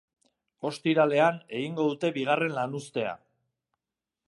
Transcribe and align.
Ostiralean 0.69 1.37
egingo 1.59 1.85
dute 1.91 2.11
bigarren 2.17 2.57
lanuztea. 2.57 3.15